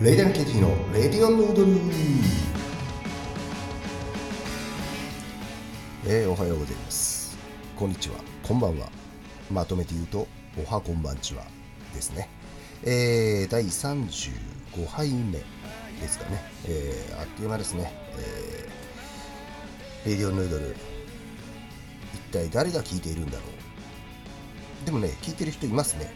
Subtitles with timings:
[0.00, 1.72] レイダン・ケティのレディオンヌードル
[6.06, 7.36] えー、おはようございます。
[7.76, 8.16] こんにちは。
[8.42, 8.88] こんばんは。
[9.50, 10.26] まとめて言うと
[10.56, 11.44] おはこんばんちは
[11.94, 12.30] ですね。
[12.82, 15.44] えー、第35杯目で
[16.08, 17.92] すかね、えー、あっという間ですね、
[20.04, 20.74] えー、レディオンヌードル
[22.14, 23.40] 一体誰が聞いているんだろ
[24.82, 24.86] う。
[24.86, 26.10] でもね聞いてる人いますね。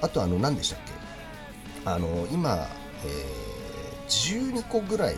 [0.00, 0.92] あとあの何でしたっけ？
[1.90, 2.68] あの今
[3.04, 5.14] えー、12個ぐらい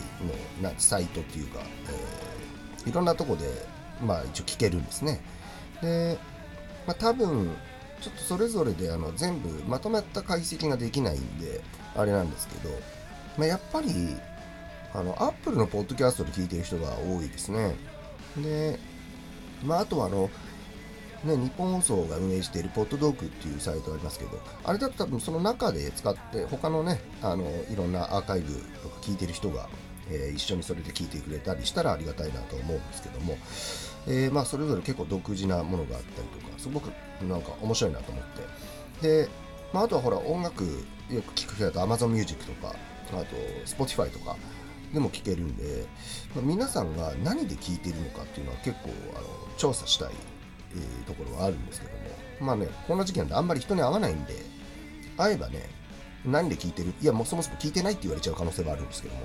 [0.61, 3.45] のなサイトっていうか、えー、いろんなとこで、
[4.01, 5.21] まあ、一応聞けるんですね。
[5.81, 6.17] で、
[6.87, 7.55] まあ、多分
[8.01, 11.61] ちょっとそれぞれであの全部まとまった解析ができないんで
[11.95, 12.69] あれなんですけど、
[13.37, 13.89] まあ、やっぱり
[14.93, 17.75] あのアップルのポッドキャストで聞いてる人が多いですね。
[18.37, 18.79] で、
[19.63, 20.29] まあ、あとはあの
[21.23, 29.67] ね、日本放送が運営しているポッドドッグっていうサイトありますけど、あれだと多分その中で使って、他のね、あのいろんなアーカイブとか聞いてる人が、
[30.09, 33.37] えー、一緒にそれで聞いてくれたりしたらありがたいなと思うんですけども、
[34.07, 36.89] えー、まあそれぞれ結構独自なものがあったりとか、すごく
[37.23, 38.23] なんか面白いなと思っ
[39.01, 39.23] て。
[39.25, 39.29] で、
[39.73, 40.63] まあ、あとはほら音楽
[41.09, 42.75] よく聞く人だと Amazon Music とか、
[43.11, 43.25] あと
[43.65, 44.37] Spotify とか、
[44.93, 45.85] でも聞けるんで、
[46.35, 49.27] ま、皆さんが何で聞いてるのかっていうのは結構あの
[49.57, 50.13] 調査したい
[50.75, 51.99] えところはあるんですけども。
[52.39, 54.33] まあねこんな時期なんであんまり人に会わないんで
[55.17, 55.69] 会えばね
[56.25, 59.21] 何で聞いてるいやもうそもそも聞いてないって言われちゃう可能性はあるんですけども、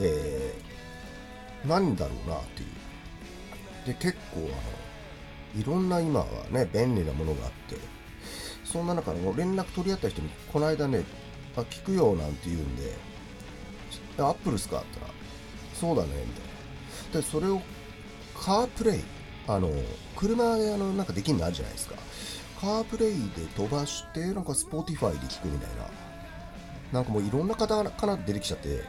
[0.00, 2.68] えー、何だろうなっていう。
[3.86, 7.76] で結構あのいろんな今はね便利なものがあって
[8.64, 11.04] そんな中の連絡取り合った人にこの間ね
[11.56, 12.92] あ聞くよなんて言うんで
[14.18, 15.14] アップルっすかって言ったら
[15.74, 16.44] そうだねみたい
[17.14, 17.20] な。
[17.20, 17.60] でそれを
[18.34, 19.00] カープレイ。
[19.46, 19.70] あの
[20.16, 21.96] 車であのなんかできるのあるじゃないですか
[22.60, 25.86] カープレイで飛ばしてなんか Spotify で聞くみたいな
[26.92, 28.82] なんかもういろんな方から出てきちゃって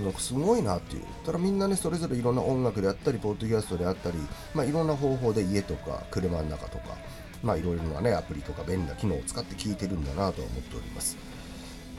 [0.00, 1.02] なんかすごいなっていう。
[1.26, 4.16] ただみんなね、それぞれいろんな音楽であったり、ポッドキャストであったり、
[4.54, 6.96] まあいろんな方法で家とか車の中とか、
[7.42, 11.18] まあいろいろなね、アプリとか便利な機能を使って聞いてるんだなとは思っております。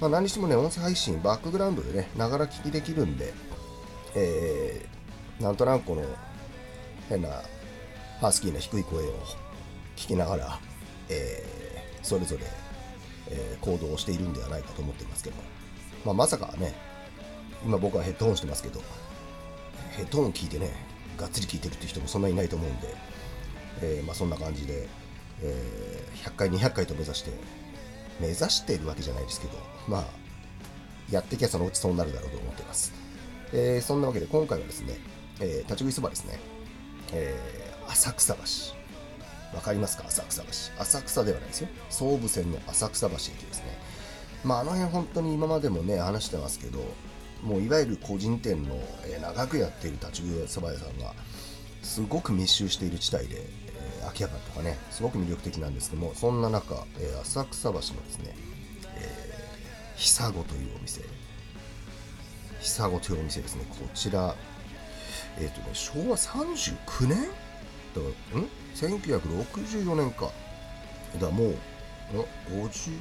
[0.01, 3.31] まあ何してもね、音声配信、バックグラウンドでね、ながら聞きできるんで、
[4.15, 6.03] えー、なんとなくこの
[7.09, 7.29] 変な
[8.21, 9.11] ハスキーな低い声を
[9.95, 10.59] 聞きながら、
[11.09, 12.43] えー、それぞれ、
[13.29, 15.35] えー、行動をしているんではないかと思っていますけど、
[16.05, 16.73] まあ、まさかね
[17.65, 18.81] 今僕はヘッドホンしてますけど
[19.97, 20.71] ヘッドホン聞いてね
[21.17, 22.87] がっつり聞いてるって人もそんなにいないと思うんで、
[23.81, 24.87] えー、まあ、そんな感じで、
[25.41, 27.31] え100回200回と目指して
[28.19, 29.53] 目指しているわけじゃないですけど
[29.87, 30.03] まあ
[31.11, 32.93] やってきゃそのうちそうなるだろうと思っています、
[33.53, 34.97] えそんなわけで今回はですね、
[35.39, 36.39] え立ち食いそばですね、
[37.11, 38.41] えー、浅草橋。
[39.55, 40.05] わかりますか？
[40.07, 40.49] 浅草橋。
[40.81, 41.67] 浅草ではないですよ。
[41.89, 43.77] 総武線の浅草橋駅ですね。
[44.43, 46.79] まあ、あの辺本当に今までもね、話してますけど、
[47.43, 48.75] もういわゆる個人店の、
[49.05, 51.13] えー、長くやっている立ち食いそば屋さんが、
[51.81, 58.35] すごく密集している地帯で、えー、秋葉原とかね、すごく魅力的なんですけども、そんな中、えー、浅草橋のですね、
[58.95, 61.01] えー、久子というお店、
[62.59, 64.35] 久子というお店ですね、こちら、
[65.37, 67.17] えっ、ー、とね、昭和39年？
[67.17, 70.31] だからん ?1964 年か。
[71.15, 71.55] だからもう、
[72.49, 72.91] 50、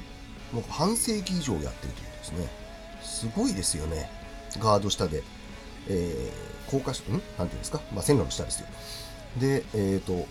[0.51, 2.47] もう半世紀以上やってるというですね。
[3.01, 4.09] すごいですよね。
[4.59, 5.23] ガード下で。
[5.89, 7.13] えー、高架下、ん？
[7.13, 7.81] なんていうんですか？
[7.93, 8.67] まあ、線路の下ですよ。
[9.39, 10.27] で、えっ、ー、と、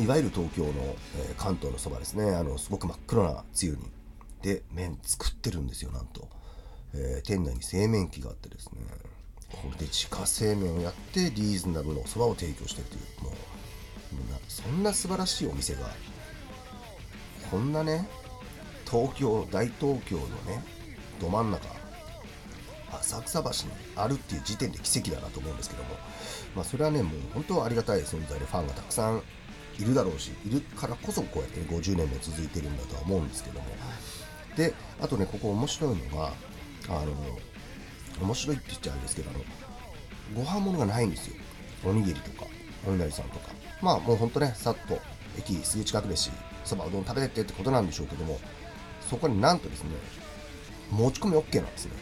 [0.00, 0.70] いわゆる東京の、
[1.16, 2.34] えー、関東のそばですね。
[2.34, 3.78] あの、すごく真っ黒なつゆに。
[4.42, 6.28] で、麺作ってるんですよ、なんと。
[6.94, 8.80] えー、店内に製麺機があってですね。
[9.50, 13.34] これで自家製麺をやってリーズナブルのそばを提供してるというもう
[14.48, 15.80] そんな素晴らしいお店が
[17.50, 18.08] こんなね
[18.90, 20.64] 東京大東京のね
[21.20, 21.66] ど真ん中
[22.92, 23.54] 浅草橋に
[23.96, 25.90] あるっていう時点で奇跡だなと思うんですけども
[26.54, 29.22] まあそれはねもう本当はありがたい存在でファンがたくさん
[29.78, 33.66] いるだろうしいるからこそこうやって、50年も続いてるんだとは思うんですけども。
[34.56, 36.32] であとねここ面白いのが
[36.88, 37.14] あの
[38.20, 39.40] 面白いって言っちゃうんですけどあの
[40.34, 41.36] ご飯物がないんですよ。
[41.84, 42.46] おにぎりとか
[42.86, 43.50] お稲荷さんとか。
[43.80, 44.98] まあもうほんとねさっと
[45.38, 46.30] 駅すぐ近くですし
[46.64, 48.38] そばうどん食べてってってことなんでしょうけども
[49.08, 49.90] そこになんとですね
[50.90, 51.92] 持ち込み OK なんですね。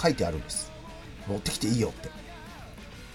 [0.00, 0.70] 書いてあるんです。
[1.26, 2.08] 持ってきていいよって、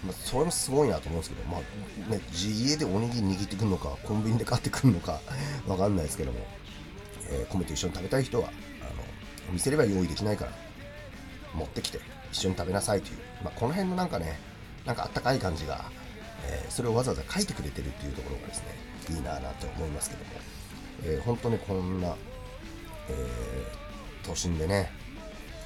[0.04, 5.20] まあ、それもすごいなと思うんですけどまあね家でおにぎり握ってくるのかコンビニで買ってくるのか
[5.68, 6.40] わかんないですけども、
[7.30, 10.52] えー、米と一緒に食べたい人はあの見せれば用意できないから
[11.54, 12.00] 持ってきて。
[12.32, 14.40] 一緒に食べなさいという、まあ、この辺のなんかね、
[14.86, 15.86] なんかあったかい感じが、
[16.48, 18.76] えー、それをわざわざ書いてくれてるっていうところがですね、
[19.10, 20.32] いいなぁなと思いますけども、
[21.04, 22.16] えー、本当にこんな、
[23.10, 24.92] えー、都心でね、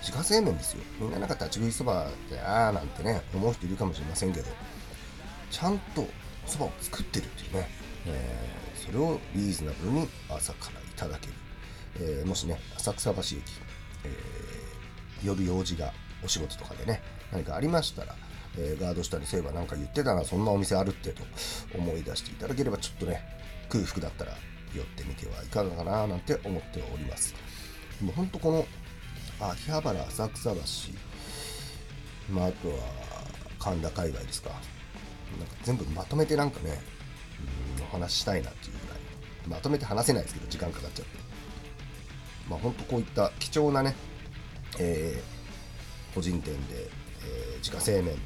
[0.04, 0.83] 自家製麺ですよ。
[1.00, 4.48] みんななんか立ち食いそばってああなんてね思う人いるかもしれませんけど
[5.50, 6.06] ちゃんと
[6.45, 7.69] そばを作ってるっていうね、
[8.07, 11.33] えー、それをリーズナブルに朝からいただける、
[12.01, 13.33] えー、もしね浅草橋駅、
[14.04, 18.15] えー、夜用事がお仕事とかでね何かありましたら、
[18.57, 21.23] えガード下にそういえば何か言ってたなそんなお店あるってと
[21.75, 23.21] 思い出していただければちょっとね
[23.69, 24.33] 空腹だったら
[24.75, 27.33] 寄ってみてはいかがかななんて思っております。
[28.01, 28.65] もうほんとこの
[29.39, 30.59] 秋葉原浅草橋、
[32.31, 32.75] まあ、あとは
[33.59, 34.49] 神田界隈ですか。
[34.49, 36.79] なんか全部まとめてなんかね、
[37.77, 38.99] うん、お話したいなっていうぐらい。
[39.47, 41.17] まとめて話せないですけど時間かかっちゃって。
[42.49, 43.95] まあほんとこういった貴重なね、
[44.79, 45.42] えー、
[46.13, 46.89] 個人店で、
[47.21, 48.19] えー、自家製麺で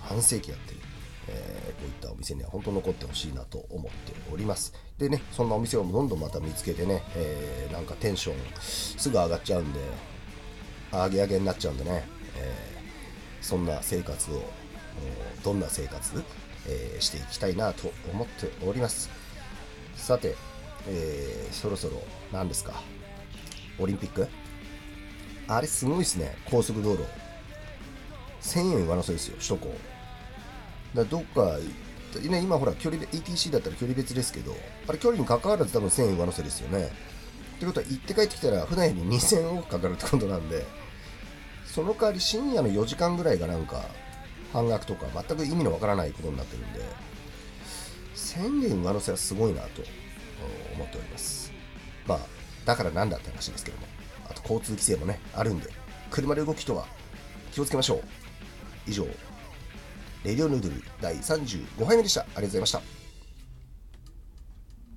[0.00, 0.80] 半世紀やってる
[1.28, 4.74] えー、こういったお店には本当残ってほしいなと思っております。
[4.98, 9.78] でね、そんなお店をどんどんまた見つけてね、えー、なんかテンションすぐ上がっちゃうんで、
[10.90, 12.04] 上げ上げになっちゃうんでね、
[12.36, 14.42] えー、そんな生活を、
[15.44, 16.24] どんな生活、
[16.66, 19.08] え、していきたいなと思っております。
[19.94, 20.34] さて、
[20.88, 22.02] え、そろそろ
[22.32, 22.82] 何ですか？
[23.78, 24.26] オリンピック？
[25.56, 27.04] あれすごいですね、高速道路。
[28.42, 29.76] 1000円上乗せですよ、首都高。
[30.94, 31.58] だどっか、
[32.28, 34.56] ね、今ほら、距離 ETC だったら距離別ですけど、
[34.88, 36.86] あれ距離に関わらず多分1000円上乗せですよね。
[37.56, 40.64] ってことは行って帰ってきたら普段より2000億かかるってことなんで、
[41.66, 43.84] その代わり深夜の4時間ぐらいがなんか
[44.52, 46.80] 半額とか全く意味のわからないことになってるんで、
[48.16, 49.82] 1000円上乗せはすごいなと
[50.74, 51.52] 思っております。
[52.06, 52.18] まあ、
[52.64, 53.86] だからなんだって話ですけども、
[54.32, 55.68] あと交通規制もね、あるんで、
[56.10, 56.86] 車で動く人は
[57.52, 58.02] 気をつけましょう。
[58.86, 59.04] 以上、
[60.24, 62.22] レディオヌードル第35杯目でした。
[62.22, 63.01] ありがとうございました。